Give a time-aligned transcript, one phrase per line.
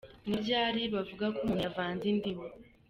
[0.27, 2.45] Ni ryari bavuga ko umuntu yavanze indimi?.